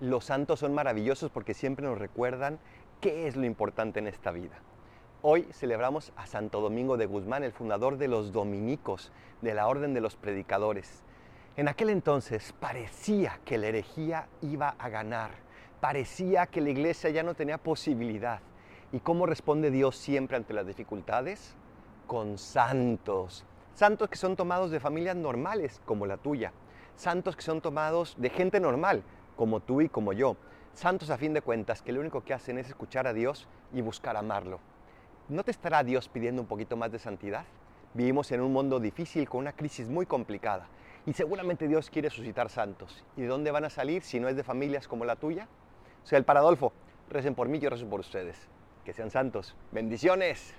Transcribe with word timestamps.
Los 0.00 0.26
santos 0.26 0.60
son 0.60 0.74
maravillosos 0.74 1.30
porque 1.30 1.54
siempre 1.54 1.86
nos 1.86 1.98
recuerdan 1.98 2.58
qué 3.00 3.28
es 3.28 3.34
lo 3.34 3.46
importante 3.46 3.98
en 3.98 4.06
esta 4.06 4.30
vida. 4.30 4.58
Hoy 5.22 5.48
celebramos 5.52 6.12
a 6.16 6.26
Santo 6.26 6.60
Domingo 6.60 6.98
de 6.98 7.06
Guzmán, 7.06 7.44
el 7.44 7.52
fundador 7.52 7.96
de 7.96 8.06
los 8.06 8.30
dominicos, 8.30 9.10
de 9.40 9.54
la 9.54 9.66
Orden 9.66 9.94
de 9.94 10.02
los 10.02 10.14
Predicadores. 10.14 11.02
En 11.56 11.66
aquel 11.68 11.88
entonces 11.88 12.52
parecía 12.60 13.40
que 13.46 13.56
la 13.56 13.68
herejía 13.68 14.28
iba 14.42 14.76
a 14.78 14.90
ganar, 14.90 15.30
parecía 15.80 16.44
que 16.44 16.60
la 16.60 16.68
iglesia 16.68 17.08
ya 17.08 17.22
no 17.22 17.32
tenía 17.32 17.56
posibilidad. 17.56 18.40
¿Y 18.92 19.00
cómo 19.00 19.24
responde 19.24 19.70
Dios 19.70 19.96
siempre 19.96 20.36
ante 20.36 20.52
las 20.52 20.66
dificultades? 20.66 21.56
Con 22.06 22.36
santos. 22.36 23.46
Santos 23.72 24.10
que 24.10 24.18
son 24.18 24.36
tomados 24.36 24.70
de 24.70 24.78
familias 24.78 25.16
normales 25.16 25.80
como 25.86 26.04
la 26.04 26.18
tuya. 26.18 26.52
Santos 26.96 27.34
que 27.34 27.42
son 27.42 27.62
tomados 27.62 28.14
de 28.18 28.28
gente 28.28 28.60
normal 28.60 29.02
como 29.36 29.60
tú 29.60 29.80
y 29.80 29.88
como 29.88 30.12
yo. 30.12 30.36
Santos 30.74 31.10
a 31.10 31.18
fin 31.18 31.32
de 31.32 31.42
cuentas 31.42 31.82
que 31.82 31.92
lo 31.92 32.00
único 32.00 32.24
que 32.24 32.34
hacen 32.34 32.58
es 32.58 32.68
escuchar 32.68 33.06
a 33.06 33.12
Dios 33.12 33.46
y 33.72 33.80
buscar 33.80 34.16
amarlo. 34.16 34.60
¿No 35.28 35.44
te 35.44 35.50
estará 35.50 35.84
Dios 35.84 36.08
pidiendo 36.08 36.42
un 36.42 36.48
poquito 36.48 36.76
más 36.76 36.90
de 36.90 36.98
santidad? 36.98 37.44
Vivimos 37.94 38.30
en 38.32 38.40
un 38.40 38.52
mundo 38.52 38.80
difícil 38.80 39.28
con 39.28 39.40
una 39.40 39.52
crisis 39.52 39.88
muy 39.88 40.06
complicada 40.06 40.68
y 41.06 41.12
seguramente 41.12 41.68
Dios 41.68 41.88
quiere 41.88 42.10
suscitar 42.10 42.50
santos. 42.50 43.04
¿Y 43.16 43.22
de 43.22 43.28
dónde 43.28 43.50
van 43.50 43.64
a 43.64 43.70
salir 43.70 44.02
si 44.02 44.20
no 44.20 44.28
es 44.28 44.36
de 44.36 44.42
familias 44.42 44.88
como 44.88 45.04
la 45.04 45.16
tuya? 45.16 45.48
Sea, 46.02 46.18
el 46.18 46.24
Paradolfo, 46.24 46.72
recen 47.08 47.34
por 47.34 47.48
mí, 47.48 47.58
yo 47.58 47.70
rezo 47.70 47.88
por 47.88 48.00
ustedes. 48.00 48.48
Que 48.84 48.92
sean 48.92 49.10
santos. 49.10 49.56
Bendiciones. 49.72 50.54